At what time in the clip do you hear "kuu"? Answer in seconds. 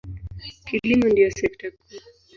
1.75-1.97